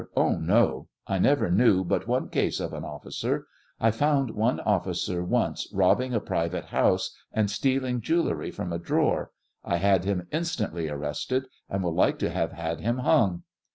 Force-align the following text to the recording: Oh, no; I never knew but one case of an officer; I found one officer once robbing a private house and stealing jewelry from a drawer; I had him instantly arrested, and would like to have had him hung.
Oh, 0.17 0.31
no; 0.35 0.87
I 1.05 1.19
never 1.19 1.51
knew 1.51 1.83
but 1.83 2.07
one 2.07 2.29
case 2.29 2.59
of 2.59 2.73
an 2.73 2.83
officer; 2.83 3.45
I 3.79 3.91
found 3.91 4.31
one 4.31 4.59
officer 4.61 5.23
once 5.23 5.67
robbing 5.71 6.11
a 6.15 6.19
private 6.19 6.65
house 6.65 7.15
and 7.31 7.51
stealing 7.51 8.01
jewelry 8.01 8.49
from 8.49 8.73
a 8.73 8.79
drawer; 8.79 9.29
I 9.63 9.75
had 9.77 10.03
him 10.03 10.25
instantly 10.31 10.89
arrested, 10.89 11.45
and 11.69 11.83
would 11.83 11.93
like 11.93 12.17
to 12.17 12.31
have 12.31 12.53
had 12.53 12.79
him 12.79 12.97
hung. 12.97 13.43